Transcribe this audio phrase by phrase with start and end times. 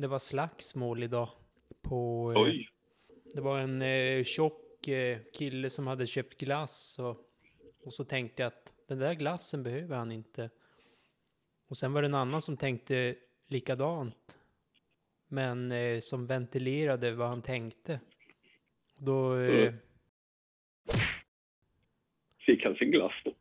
[0.00, 1.28] Det var slagsmål idag.
[1.82, 2.68] På, eh, Oj.
[3.34, 7.16] det var en eh, tjock eh, kille som hade köpt glass och,
[7.84, 10.50] och så tänkte jag att den där glassen behöver han inte.
[11.68, 13.14] Och sen var det en annan som tänkte
[13.48, 14.38] likadant.
[15.28, 18.00] Men eh, som ventilerade vad han tänkte.
[18.96, 19.36] Då...
[19.36, 19.80] Eh, Mm.
[22.46, 23.34] Fick han sin glass då?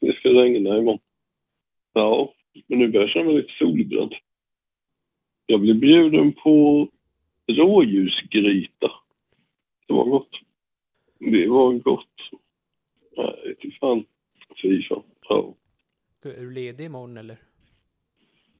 [0.00, 0.98] Det ska regna imorgon.
[1.92, 2.34] Ja,
[2.66, 4.14] men nu börjar jag känna mig lite solbränd.
[5.46, 6.88] Jag blev bjuden på
[7.46, 8.90] rådjursgryta.
[9.86, 10.30] Det var gott.
[11.18, 12.30] Det var gott.
[13.16, 14.04] Nej, fy fan.
[14.62, 15.02] Fy fan.
[15.28, 15.54] Ja.
[16.22, 17.36] är du ledig imorgon eller?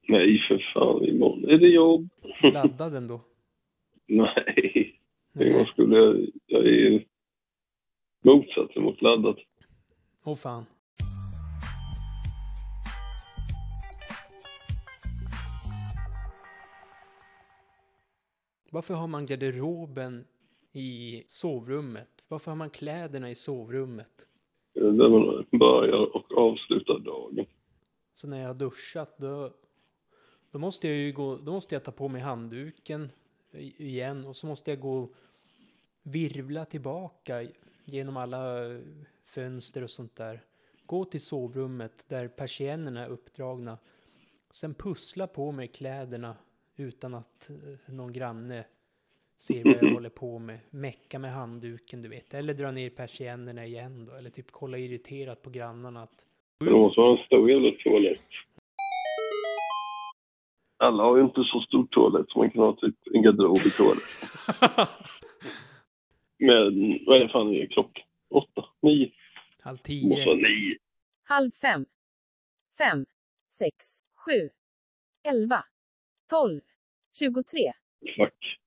[0.07, 1.05] Nej, för fan.
[1.05, 2.09] Imorgon är det jobb.
[2.41, 3.21] Laddad ändå?
[4.07, 4.99] Nej,
[5.31, 5.47] Nej.
[5.47, 6.27] jag skulle...
[6.45, 7.03] Jag är
[8.23, 9.37] motsatsen mot laddat.
[10.23, 10.65] Åh fan.
[18.75, 20.25] Varför har man garderoben
[20.71, 22.11] i sovrummet?
[22.27, 24.27] Varför har man kläderna i sovrummet?
[24.73, 27.45] Där man börjar och avslutar dagen.
[28.13, 29.53] Så när jag har duschat då,
[30.51, 33.09] då måste jag ju gå, då måste jag ta på mig handduken
[33.77, 35.15] igen och så måste jag gå och
[36.03, 37.47] virvla tillbaka
[37.85, 38.41] genom alla
[39.25, 40.41] fönster och sånt där.
[40.85, 43.77] Gå till sovrummet där persiennerna är uppdragna.
[44.51, 46.35] Sen pussla på mig kläderna
[46.75, 48.65] utan att eh, någon granne
[49.37, 50.59] ser vad jag håller på med.
[50.69, 52.33] Mecka med handduken, du vet.
[52.33, 54.13] Eller dra ner persiennerna igen då.
[54.13, 56.25] Eller typ kolla irriterat på grannarna att
[56.59, 58.19] Det måste vara en stor jävla toalett.
[60.77, 63.69] Alla har ju inte så stor toalett så man kan ha typ en garderob i
[63.69, 64.03] toalett.
[66.37, 68.03] Men vad är fan är klockan?
[68.29, 68.65] Åtta?
[68.81, 69.11] Nio?
[69.59, 70.25] Halv Det måste tio.
[70.25, 70.77] vara nio.
[71.23, 71.85] halv fem,
[72.77, 73.05] fem,
[73.51, 73.75] sex,
[74.15, 74.49] sju,
[75.23, 75.65] elva,
[76.29, 76.61] tolv,
[77.19, 77.73] tjugotre.
[78.17, 78.59] Fuck.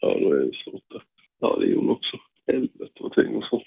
[0.00, 1.02] Ja, då är det åtta.
[1.38, 2.16] Ja, det är hon också.
[2.46, 3.66] Helvete vad tänk och sånt.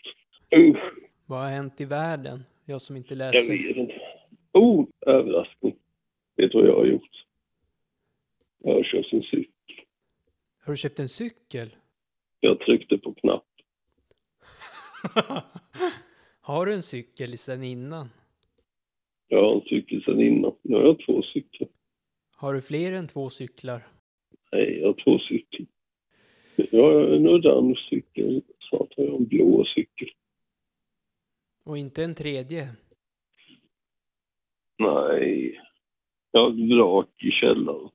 [0.55, 0.93] Usch.
[1.25, 2.43] Vad har hänt i världen?
[2.65, 3.67] Jag som inte Jag läser.
[3.67, 4.01] vet inte.
[4.51, 5.75] Oh, överraskning.
[6.35, 7.25] Vet du vad jag har gjort?
[8.63, 9.85] Jag har kört en cykel.
[10.65, 11.75] Har du köpt en cykel?
[12.39, 13.45] Jag tryckte på knapp.
[16.41, 18.09] har du en cykel sen innan?
[19.27, 20.55] Jag har en cykel sedan innan.
[20.61, 21.69] Nu har jag två cyklar.
[22.35, 23.87] Har du fler än två cyklar?
[24.51, 25.67] Nej, jag två cyklar.
[26.55, 28.41] Jag har en cykel.
[28.69, 30.09] Snart har jag en blå cykel.
[31.63, 32.69] Och inte en tredje?
[34.77, 35.61] Nej.
[36.31, 37.89] Jag har ett vrak i källaren.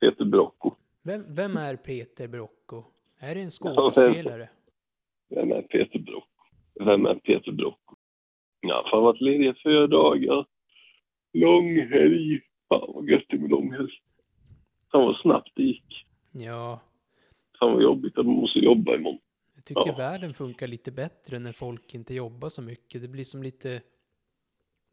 [0.00, 0.74] Peter Brocco.
[1.02, 2.84] Vem, vem är Peter Brocco?
[3.18, 4.48] Är det en skådespelare?
[5.28, 6.29] Vem är Peter Brocco?
[6.84, 7.94] Vem är Peter Brocco?
[8.60, 10.46] Ja, fan varit ledig fyra dagar.
[11.32, 12.40] Lång helg.
[12.68, 13.90] Fan vad gött det med lång helg.
[14.92, 16.04] Fan vad snabbt det gick.
[16.32, 16.80] Ja,
[17.58, 19.18] Fan vad jobbigt att man måste jobba imorgon.
[19.54, 19.96] jag tycker Ja.
[19.96, 23.02] världen funkar lite bättre när folk inte jobbar så mycket.
[23.02, 23.82] Det blir som lite...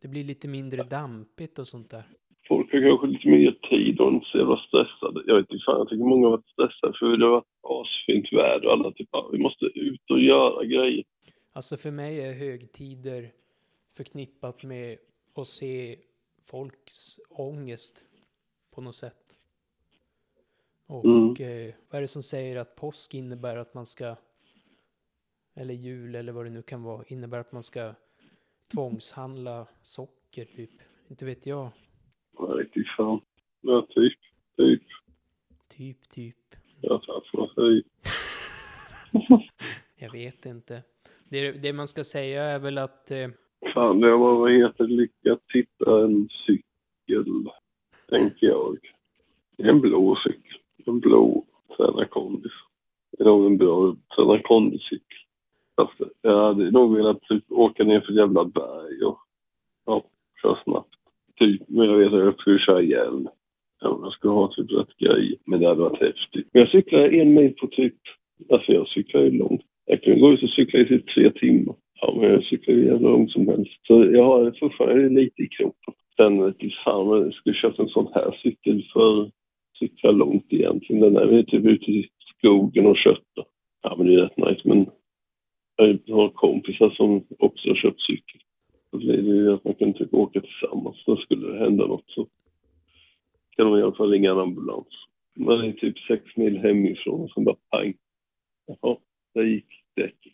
[0.01, 2.03] Det blir lite mindre dampigt och sånt där.
[2.47, 5.23] Folk har kanske lite mer tid och inte så jävla stressade.
[5.27, 8.33] Jag vet inte fan, jag tycker många har varit stressade för det har varit asfint
[8.33, 11.03] väder och alla typ, "Ah, vi måste ut och göra grejer.
[11.57, 13.33] Alltså för mig är högtider
[13.93, 14.97] förknippat med
[15.33, 15.99] att se
[16.43, 18.05] folks ångest
[18.71, 19.35] på något sätt.
[20.85, 21.35] Och Mm.
[21.39, 24.15] eh, vad är det som säger att påsk innebär att man ska,
[25.53, 27.93] eller jul eller vad det nu kan vara, innebär att man ska
[28.73, 30.71] tvångshandla socker typ?
[31.07, 31.71] Inte vet jag.
[32.57, 33.21] Vet inte fan.
[33.61, 34.19] Ja, typ,
[34.57, 34.83] typ.
[35.67, 36.55] Typ, typ.
[36.81, 37.01] Ja,
[37.31, 37.83] får man säga.
[39.95, 40.83] Jag vet inte.
[41.29, 43.27] Det, det man ska säga är väl att eh,
[43.73, 47.49] Fan, det var vad heter det, lyckat hitta en cykel,
[48.09, 48.77] tänker jag.
[49.57, 50.57] En blå cykel.
[50.85, 51.45] En blå
[51.77, 52.51] Tränarkondis.
[53.17, 55.17] Det är nog en bra tränar kondis-cykel.
[55.75, 59.19] Fast jag hade nog velat typ åka ner för ett jävla berg och
[59.85, 60.03] ja,
[60.41, 60.93] köra snabbt.
[61.39, 63.29] Typ, men jag vet att jag skulle köra ihjäl.
[63.81, 66.47] Ja, Jag skulle ha typ rätt grej, men det hade varit häftigt.
[66.51, 67.95] Men jag cyklar en mil på typ,
[68.51, 69.61] alltså jag cyklar ju långt.
[69.89, 71.75] Jag kan gå ut och cykla i typ tre timmar.
[72.01, 73.79] Ja, men jag cyklar ju jävla långt som helst.
[73.87, 75.93] Så jag har fortfarande lite i kroppen.
[76.17, 79.31] Sen vet fan om jag skulle köpt en sån här cykel för att
[79.79, 81.01] cykla långt egentligen.
[81.01, 83.45] Den är väl typ ute i skogen och köttar.
[83.83, 84.61] Ja, men det är rätt nice.
[84.63, 84.85] Men
[86.05, 88.41] jag har kompisar som också har köpt cykel.
[88.91, 91.03] Då blir det ju att man kan typ åka tillsammans.
[91.05, 92.27] Då skulle det hända något så
[93.55, 94.87] kan man i alla fall ringa en ambulans.
[95.35, 97.93] Man är typ sex mil hemifrån och så bara pang.
[98.67, 98.97] Jaha,
[99.33, 100.33] där gick däcket.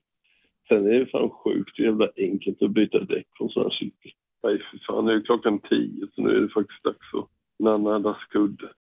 [0.68, 4.12] Sen är det fan sjukt jävla enkelt att byta däck på en sån här cykel.
[4.44, 7.30] Nej, för fan, nu är klockan tio så nu är det faktiskt dags att
[7.60, 8.74] nanna Das kudde.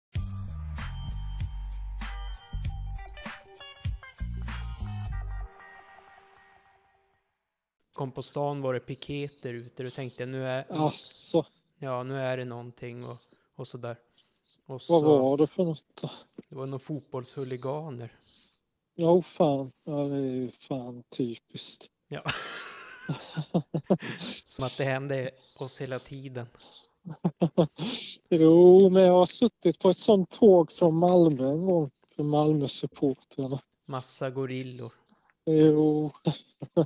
[7.93, 11.43] Kom på stan var det piketer ute och tänkte nu är, Alltså,
[11.79, 13.17] ja, nu är det någonting och,
[13.55, 13.95] och sådär.
[14.65, 16.01] Och vad så, var det för något
[16.49, 18.11] det var några fotbollshuliganer.
[18.95, 19.71] Ja, oh, fan.
[19.83, 21.87] Ja, det är ju fan typiskt.
[22.07, 22.23] Ja.
[24.47, 26.47] Som att det hände oss hela tiden.
[28.29, 31.91] jo, men jag har suttit på ett sånt tåg från Malmö en gång.
[32.15, 33.59] För Malmö-supportrarna.
[33.85, 34.91] Massa gorillor.
[35.45, 36.11] Jo.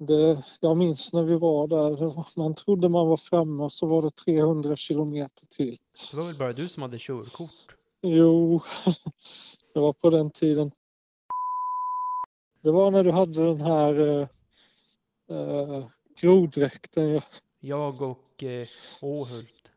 [0.00, 2.14] Det, jag minns när vi var där.
[2.38, 5.76] Man trodde man var framme och så var det 300 kilometer till.
[6.10, 7.77] Det var väl bara du som hade körkort?
[8.02, 8.60] Jo,
[9.74, 10.70] det var på den tiden.
[12.60, 14.28] Det var när du hade den här eh,
[15.36, 15.86] eh,
[16.20, 17.08] grodräkten.
[17.08, 17.22] Ja,
[17.60, 18.66] Jag och eh,
[19.00, 19.70] Åhult.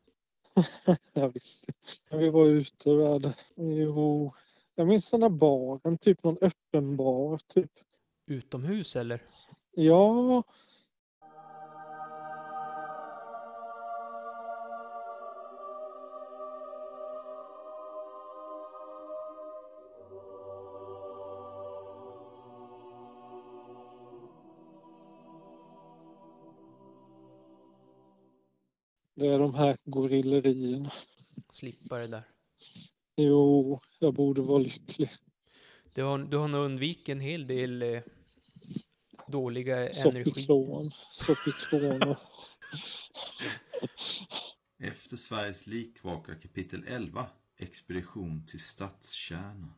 [1.14, 1.74] jag visste.
[2.12, 3.34] När vi var ute där.
[3.56, 4.34] Jo,
[4.76, 7.40] jag minns den där baren, typ någon öppen bar.
[7.48, 7.72] Typ.
[8.28, 9.24] Utomhus eller?
[9.72, 10.44] Ja,
[29.22, 30.92] det är de här gorillerierna.
[31.52, 32.24] Slippa det där.
[33.16, 35.10] Jo, jag borde vara lycklig.
[35.94, 38.02] Du har, du har nog undvikit en hel del eh,
[39.28, 40.32] dåliga energi.
[40.32, 42.18] Soppikron, Soppikron och
[44.80, 47.28] Efter Sveriges likvaka kapitel 11,
[47.58, 49.74] Expedition till stadskärnan.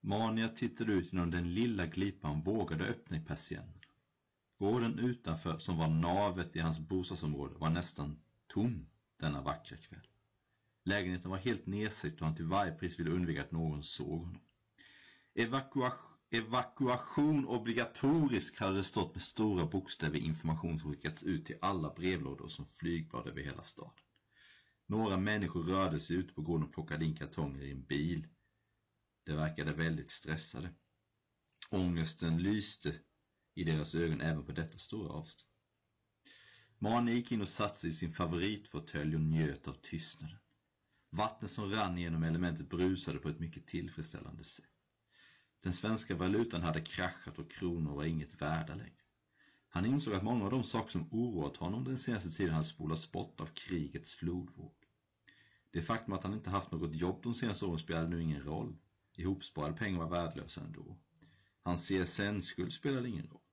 [0.00, 3.78] Mania tittade ut genom den lilla glipan vågade öppna i persiennen.
[4.58, 8.16] Gården utanför, som var navet i hans bostadsområde, var nästan
[8.48, 8.86] tom
[9.20, 10.06] denna vackra kväll.
[10.84, 14.40] Lägenheten var helt nedsökt och han till varje pris ville undvika att någon såg honom.
[15.34, 15.92] Evakua
[16.30, 21.94] evakuation obligatorisk hade det stått med stora bokstäver i information som skickats ut till alla
[21.94, 24.04] brevlådor som flygblad över hela staden.
[24.86, 28.26] Några människor rörde sig ute på gården och plockade in kartonger i en bil.
[29.24, 30.70] De verkade väldigt stressade.
[31.70, 32.94] Ångesten lyste
[33.54, 35.47] i deras ögon även på detta stora avstånd.
[36.78, 40.38] Mani gick in och satte sig i sin favoritfåtölj och njöt av tystnaden.
[41.10, 44.64] Vattnet som rann genom elementet brusade på ett mycket tillfredsställande sätt.
[45.62, 48.92] Den svenska valutan hade kraschat och kronor var inget värda längre.
[49.68, 53.12] Han insåg att många av de saker som oroat honom den senaste tiden hade spolats
[53.12, 54.74] bort av krigets flodvåg.
[55.70, 58.76] Det faktum att han inte haft något jobb de senaste åren spelade nu ingen roll.
[59.16, 60.98] Ihopsparade pengar var värdelösa ändå.
[61.62, 63.47] Hans CSN-skuld spelade ingen roll.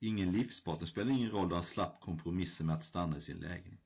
[0.00, 3.80] Ingen livspartner spelade ingen roll då han slapp kompromissen med att stanna i sin lägenhet.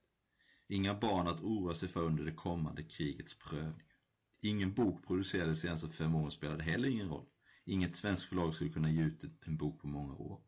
[0.68, 3.92] Inga barn att oroa sig för under det kommande krigets prövningar.
[4.40, 7.26] Ingen bok producerad de senaste fem åren spelade heller ingen roll.
[7.64, 10.40] Inget svenskt förlag skulle kunna ge ut en bok på många år.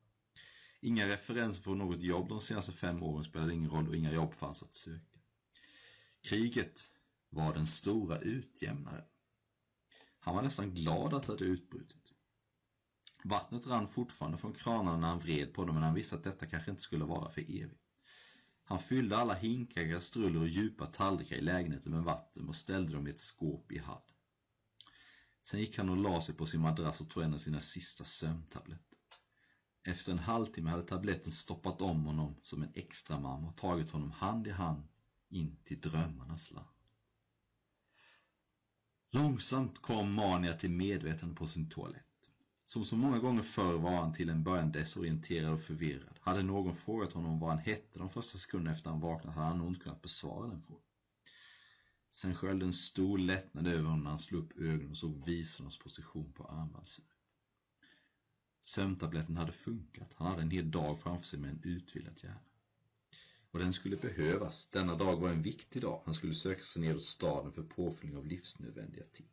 [0.80, 4.34] Inga referenser från något jobb de senaste fem åren spelade ingen roll och inga jobb
[4.34, 5.18] fanns att söka.
[6.22, 6.90] Kriget
[7.28, 9.04] var den stora utjämnaren.
[10.18, 12.03] Han var nästan glad att det hade utbrutit.
[13.26, 16.46] Vattnet rann fortfarande från kranarna när han vred på dem men han visste att detta
[16.46, 17.80] kanske inte skulle vara för evigt.
[18.64, 23.06] Han fyllde alla hinkar, kastruller och djupa tallrikar i lägenheten med vatten och ställde dem
[23.06, 24.14] i ett skåp i hallen.
[25.42, 28.04] Sen gick han och la sig på sin madrass och tog en av sina sista
[28.04, 28.98] sömntabletter.
[29.82, 34.10] Efter en halvtimme hade tabletten stoppat om honom som en extra mamma och tagit honom
[34.10, 34.88] hand i hand
[35.28, 36.68] in till drömmarnas land.
[39.10, 42.13] Långsamt kom Mania till medvetande på sin toalett.
[42.66, 46.18] Som så många gånger förr var han till en början desorienterad och förvirrad.
[46.20, 49.58] Hade någon frågat honom vad han hette de första sekunderna efter han vaknat hade han
[49.58, 50.82] nog inte kunnat besvara den frågan.
[52.10, 55.78] Sen sköljde en stor lättnad över honom när han slog upp ögonen och såg visornas
[55.78, 57.04] position på armbandsur.
[58.62, 60.12] Sömntabletten hade funkat.
[60.14, 62.40] Han hade en hel dag framför sig med en utvilad hjärna.
[63.50, 64.66] Och den skulle behövas.
[64.66, 66.02] Denna dag var en viktig dag.
[66.04, 69.28] Han skulle söka sig nedåt staden för påfyllning av livsnödvändiga ting.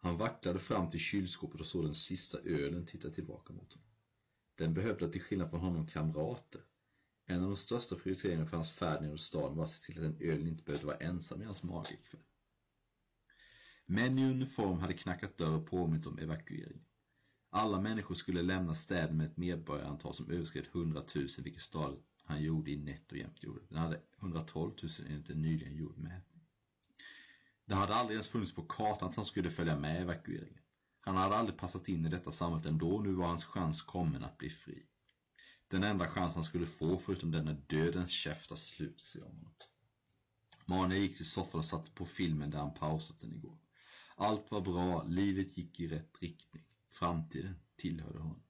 [0.00, 3.88] Han vacklade fram till kylskåpet och såg den sista ölen titta tillbaka mot honom.
[4.54, 6.60] Den behövde till skillnad från honom kamrater.
[7.26, 10.18] En av de största prioriteringarna för hans färd nedåt staden var att se till att
[10.18, 12.22] den ölen inte behövde vara ensam i hans mage ikväll.
[13.86, 16.84] Män i uniform hade knackat dörr och påmint om evakuering.
[17.50, 22.42] Alla människor skulle lämna städen med ett medborgarantal som överskred 100 000, vilket staden han
[22.42, 23.60] gjorde i netto jämt gjorde.
[23.68, 26.39] Den hade 112 000 enligt en nyligen gjord mätning.
[27.70, 30.62] Det hade aldrig ens funnits på kartan att han skulle följa med evakueringen.
[31.00, 34.38] Han hade aldrig passat in i detta samhället ändå, nu var hans chans kommen att
[34.38, 34.82] bli fri.
[35.68, 39.52] Den enda chans han skulle få förutom den när dödens käftar sluter sig om honom.
[40.64, 43.58] Mania gick till soffan och satte på filmen där han pausat den igår.
[44.16, 46.64] Allt var bra, livet gick i rätt riktning.
[46.88, 48.42] Framtiden tillhörde honom.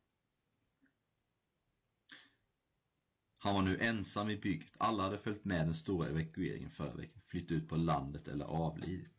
[3.42, 4.73] Han var nu ensam i bygget.
[4.78, 9.11] Alla hade följt med den stora evakueringen förra veckan, flytt ut på landet eller avlidit.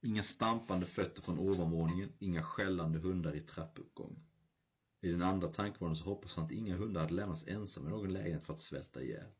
[0.00, 4.24] Inga stampande fötter från ovanvåningen, inga skällande hundar i trappuppgången.
[5.00, 8.12] I den andra tankevården så hoppas han att inga hundar hade lämnats ensamma i någon
[8.12, 9.30] lägenhet för att svälta ihjäl.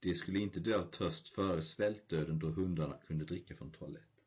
[0.00, 4.24] De skulle inte dö av törst före svältdöden då hundarna kunde dricka från toalett.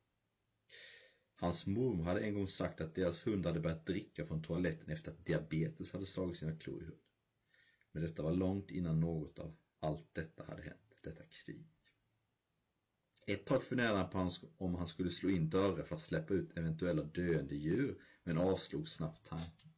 [1.36, 5.10] Hans mormor hade en gång sagt att deras hund hade börjat dricka från toaletten efter
[5.10, 7.11] att diabetes hade slagit sina klor i hunden.
[7.92, 11.68] Men detta var långt innan något av allt detta hade hänt, detta krig.
[13.26, 16.56] Ett tag funderade han på om han skulle slå in dörrar för att släppa ut
[16.56, 19.72] eventuella döende djur, men avslog snabbt tanken.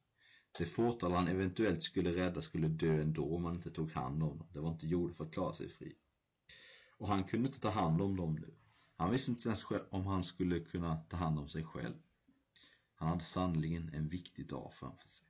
[0.58, 4.38] Det fåtal han eventuellt skulle rädda skulle dö ändå om han inte tog hand om
[4.38, 4.48] dem.
[4.52, 5.96] Det var inte gjort för att klara sig fri.
[6.98, 8.54] Och han kunde inte ta hand om dem nu.
[8.96, 11.94] Han visste inte ens själv om han skulle kunna ta hand om sig själv.
[12.94, 15.23] Han hade sannligen en viktig dag framför sig.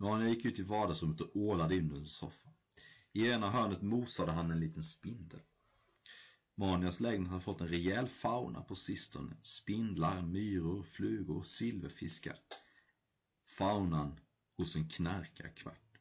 [0.00, 2.52] Manuel gick ut i vardagsrummet och ålade in under soffan.
[3.12, 5.40] I ena hörnet mosade han en liten spindel.
[6.54, 9.36] Manias lägenhet hade fått en rejäl fauna på sistone.
[9.42, 12.36] Spindlar, myror, flugor, silverfiskar.
[13.46, 14.20] Faunan
[14.56, 15.98] hos en knarkarkvart.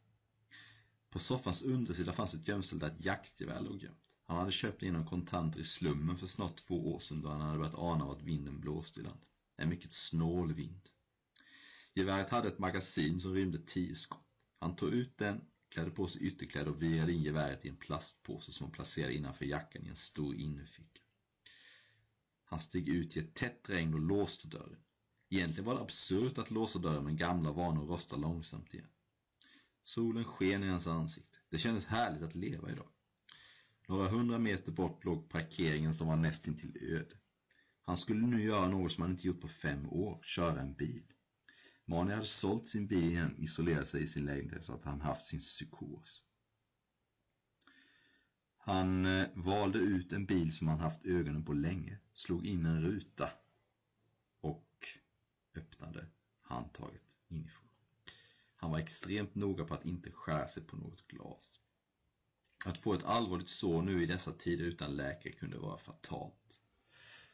[1.09, 4.15] På soffans undersida fanns ett gömställe där ett jaktgevär låg gömt.
[4.23, 7.41] Han hade köpt in en kontanter i slummen för snart två år sedan då han
[7.41, 9.25] hade börjat ana vart vinden blåste i land.
[9.57, 10.89] En mycket snål vind.
[11.95, 14.25] Geväret hade ett magasin som rymde tio skott.
[14.59, 18.51] Han tog ut den, klädde på sig ytterkläder och virade in geväret i en plastpåse
[18.51, 21.01] som han placerade innanför jackan i en stor innerficka.
[22.45, 24.83] Han steg ut i ett tätt regn och låste dörren.
[25.29, 28.89] Egentligen var det absurt att låsa dörren men gamla vanor rostar långsamt igen.
[29.83, 31.39] Solen sken i hans ansikte.
[31.49, 32.89] Det kändes härligt att leva idag.
[33.87, 37.15] Några hundra meter bort låg parkeringen som var nästintill öde.
[37.81, 41.13] Han skulle nu göra något som han inte gjort på fem år, köra en bil.
[41.89, 45.25] Mani hade sålt sin bil igen, isolerat sig i sin lägenhet så att han haft
[45.25, 46.21] sin psykos.
[48.57, 52.81] Han eh, valde ut en bil som han haft ögonen på länge, slog in en
[52.81, 53.29] ruta
[54.41, 54.87] och
[55.55, 56.05] öppnade
[56.41, 57.69] handtaget inifrån.
[58.55, 61.59] Han var extremt noga på att inte skära sig på något glas.
[62.65, 66.61] Att få ett allvarligt sår nu i dessa tider utan läkare kunde vara fatalt.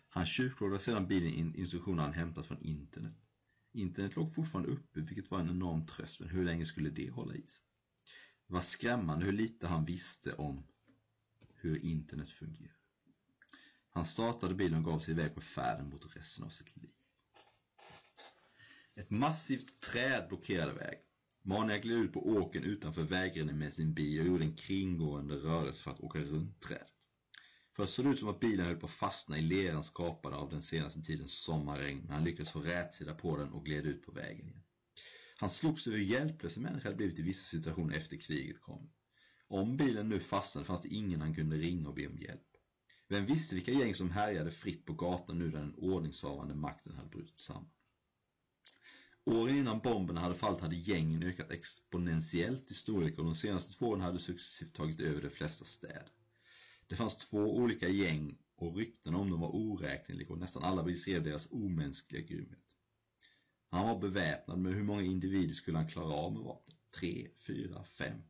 [0.10, 3.25] Han tjuvplågade sedan bilen in instruktioner han hämtat från internet.
[3.76, 7.36] Internet låg fortfarande uppe, vilket var en enorm tröst, men hur länge skulle det hålla
[7.36, 7.66] i sig?
[8.48, 10.68] Det var skrämmande hur lite han visste om
[11.56, 12.78] hur internet fungerar.
[13.90, 16.92] Han startade bilen och gav sig iväg på färden mot resten av sitt liv.
[18.96, 21.02] Ett massivt träd blockerade vägen.
[21.42, 25.84] Mania gled ut på åken utanför vägrenen med sin bil och gjorde en kringgående rörelse
[25.84, 26.95] för att åka runt trädet.
[27.76, 30.50] Först såg det ut som att bilen höll på att fastna i leran skapad av
[30.50, 34.12] den senaste tidens sommarregn, men han lyckades få rätsida på den och gled ut på
[34.12, 34.64] vägen igen.
[35.38, 38.92] Han slogs över hur hjälplös en människa hade blivit i vissa situationer efter kriget kom.
[39.48, 42.48] Om bilen nu fastnade fanns det ingen han kunde ringa och be om hjälp.
[43.08, 47.10] Vem visste vilka gäng som härjade fritt på gatan nu när den ordningshavande makten hade
[47.10, 47.72] brutit samman.
[49.26, 53.86] Åren innan bomberna hade fallit hade gängen ökat exponentiellt i storlek och de senaste två
[53.86, 56.12] åren hade successivt tagit över de flesta städer.
[56.88, 61.24] Det fanns två olika gäng och rykten om dem var oräkneliga och nästan alla beskrev
[61.24, 62.76] deras omänskliga grymhet.
[63.70, 66.76] Han var beväpnad, men hur många individer skulle han klara av med vapen?
[66.96, 68.22] Tre, fyra, fem?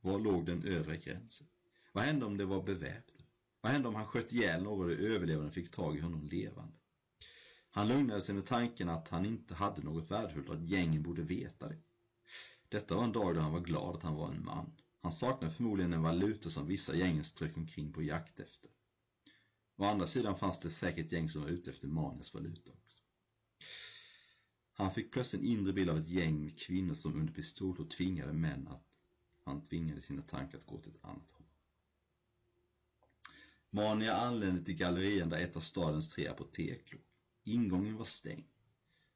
[0.00, 1.46] Var låg den övre gränsen?
[1.92, 3.26] Vad hände om det var beväpnat?
[3.60, 6.72] Vad hände om han sköt ihjäl någon och de överlevande fick tag i honom levande?
[7.70, 11.22] Han lugnade sig med tanken att han inte hade något värdefullt och att gängen borde
[11.22, 11.78] veta det.
[12.68, 14.72] Detta var en dag då han var glad att han var en man.
[15.00, 18.70] Han saknade förmodligen en valuta som vissa gäng strök omkring på jakt efter.
[19.76, 23.02] Å andra sidan fanns det säkert gäng som var ute efter Manias valuta också.
[24.72, 28.32] Han fick plötsligt en inre bild av ett gäng med kvinnor som under pistolhot tvingade
[28.32, 28.86] män att
[29.44, 31.46] han tvingade sina tankar att gå till ett annat håll.
[33.70, 37.02] Mania anlände till gallerian där ett av stadens tre apotek låg.
[37.44, 38.46] Ingången var stängd.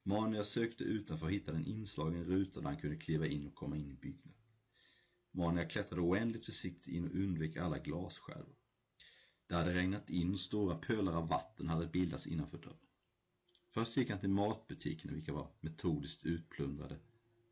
[0.02, 3.76] Mania sökte utanför och hittade en inslagen ruta där han kunde kliva in och komma
[3.76, 4.33] in i byggnaden.
[5.36, 8.56] Mania klättrade oändligt försiktigt in och undvek alla glasskärvor.
[9.46, 12.76] Det hade regnat in och stora pölar av vatten hade bildats innanför dörren.
[13.70, 16.98] Först gick han till matbutikerna vilka var metodiskt utplundrade.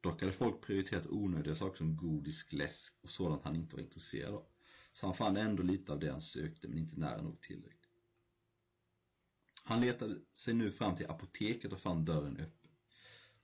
[0.01, 4.35] Dock hade folk prioriterat onödiga saker som godis, läsk och sådant han inte var intresserad
[4.35, 4.47] av.
[4.93, 7.83] Så han fann ändå lite av det han sökte men inte nära nog tillräckligt.
[9.65, 12.62] Han letade sig nu fram till apoteket och fann dörren öppen.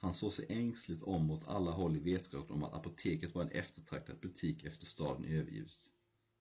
[0.01, 3.51] Han såg sig ängsligt om åt alla håll i vetskapen om att apoteket var en
[3.51, 5.91] eftertraktad butik efter staden övergivits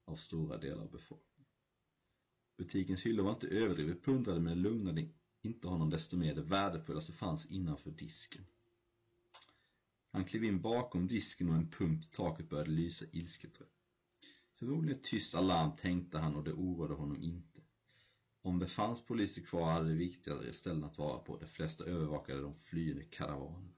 [0.05, 1.51] av stora delar av befolkningen.
[2.57, 5.09] Butikens hyllor var inte överdrivet plundrade men det lugnade
[5.41, 8.45] inte honom desto mer det värdefulla som fanns innanför disken.
[10.11, 13.77] Han klev in bakom disken och en punkt i taket började lysa ilsket rött.
[14.53, 17.61] Förmodligen ett tyst alarm tänkte han och det oroade honom inte.
[18.67, 21.37] Det fanns poliser kvar hade det viktigare ställen att vara på.
[21.37, 23.73] De flesta övervakade de flyende karavanerna.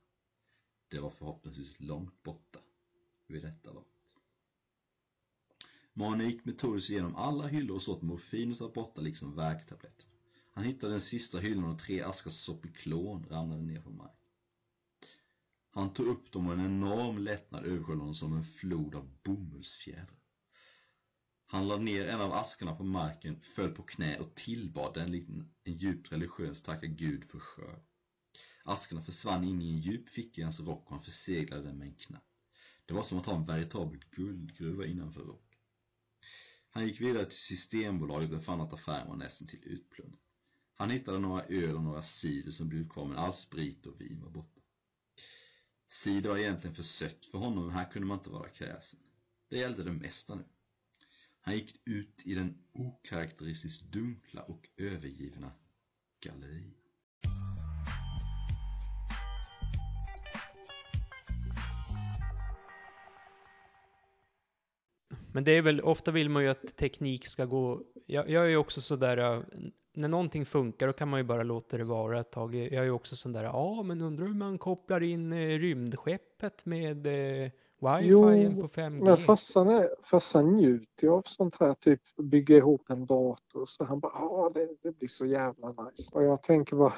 [0.87, 2.59] Det var förhoppningsvis långt borta
[3.27, 3.87] vid detta laget.
[5.93, 10.13] Mannen gick metodiskt igenom alla hyllor och såg att morfinet var borta liksom värktabletterna.
[10.53, 14.25] Han hittade den sista hyllan och tre askar Sopiklon ramlade ner på marken.
[15.71, 20.18] Han tog upp dem och en enorm lättnad översköljde honom som en flod av bomullsfjädrar.
[21.51, 25.29] Han lade ner en av askarna på marken, föll på knä och tillbad den likt
[25.63, 27.81] en djupt religiös tacka Gud för skörd.
[28.63, 31.87] Askarna försvann in i en djup ficka i hans rock och han förseglade den med
[31.87, 32.27] en knapp.
[32.85, 35.55] Det var som att ha en veritabel guldgruva innanför rock.
[36.69, 40.19] Han gick vidare till Systembolaget och fann att affären var nästan till utplundrad.
[40.73, 44.21] Han hittade några öl och några cider som blivit kvar men all sprit och vin
[44.21, 44.61] var borta.
[45.87, 48.99] Cider var egentligen för sött för honom men här kunde man inte vara kräsen.
[49.49, 50.43] Det gällde det mesta nu.
[51.41, 55.51] Han gick ut i den okaraktäristiskt dunkla och övergivna
[56.23, 56.73] gallerian.
[65.33, 68.49] Men det är väl, ofta vill man ju att teknik ska gå, jag, jag är
[68.49, 69.43] ju också sådär, äh,
[69.93, 72.55] när någonting funkar då kan man ju bara låta det vara ett tag.
[72.55, 77.07] Jag är ju också sådär, ja men undrar hur man kopplar in äh, rymdskeppet med
[77.07, 79.03] eh, wifi på 5G.
[79.03, 83.65] Men farsan, är, farsan njuter ju av sånt här, typ bygga ihop en dator.
[83.65, 86.11] Så han bara, ja det, det blir så jävla nice.
[86.15, 86.93] Och jag tänker bara,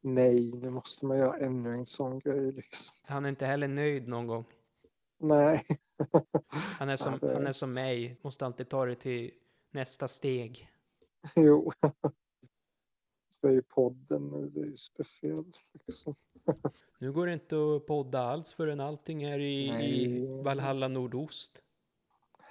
[0.00, 2.94] nej, nu måste man göra ännu en sån grej liksom.
[3.06, 4.44] Han är inte heller nöjd någon gång.
[5.20, 5.66] Nej.
[6.78, 9.30] Han är som, Ja, det- han är som mig, måste alltid ta det till
[9.70, 10.68] nästa steg.
[11.36, 11.72] jo.
[13.30, 16.14] Så är ju podden nu, det är ju speciellt liksom.
[17.02, 20.26] Nu går det inte att podda alls förrän allting är i, i.
[20.44, 21.62] Valhalla Nordost.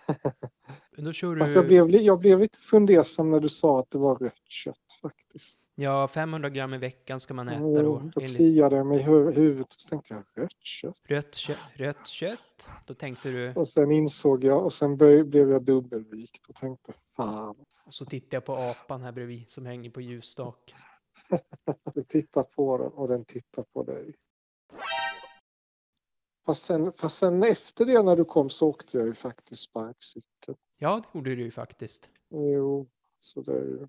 [0.98, 3.98] Då kör du, Alltså jag, blev, jag blev lite fundersam när du sa att det
[3.98, 5.62] var rött kött faktiskt.
[5.76, 8.12] ja 500 gram i veckan ska man äta då.
[8.16, 11.02] då Enligt kliade jag mig i hu- huvudet och tänkte jag rött kött.
[11.06, 12.70] rött, kö, rött kött.
[12.88, 17.56] Då tänkte du, Och sen insåg jag och sen blev jag dubbelvikt och tänkte fan.
[17.86, 20.78] och så tittar jag på apan här bredvid som hänger på ljusstaken.
[21.94, 24.16] Du tittar på den och den tittar på dig.
[26.46, 30.56] Fast sen, fast sen efter det när du kom så åkte jag ju faktiskt sparkcykel.
[30.78, 32.10] Ja, det gjorde du ju faktiskt.
[32.30, 32.88] Jo,
[33.20, 33.88] så det är ju.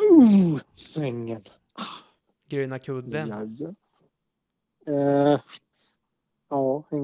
[0.00, 1.42] Uh, sängen.
[2.48, 3.28] Gröna kudden.
[3.28, 3.74] Jaja.
[4.86, 5.40] Eh,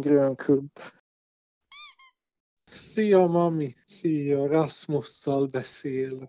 [0.01, 0.81] en grön kudd.
[2.71, 3.77] See you, mommy.
[3.87, 6.29] See you, Rasmus Salbesel.